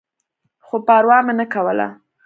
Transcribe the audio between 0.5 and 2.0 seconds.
خو پروا مې نه کوله.